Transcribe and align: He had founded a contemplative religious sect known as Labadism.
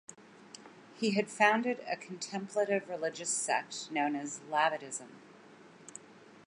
He 0.95 1.11
had 1.11 1.29
founded 1.29 1.81
a 1.81 1.95
contemplative 1.95 2.89
religious 2.89 3.29
sect 3.29 3.91
known 3.91 4.15
as 4.15 4.39
Labadism. 4.49 5.09